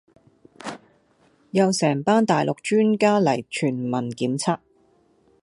[1.51, 4.57] 又成班大陸專家嚟全民檢測